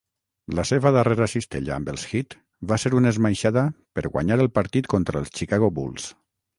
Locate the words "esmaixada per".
3.17-4.09